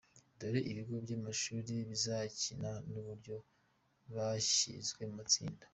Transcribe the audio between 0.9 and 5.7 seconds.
by’amashuli bizakina n’uburyo bashyizwe mu matsinda:.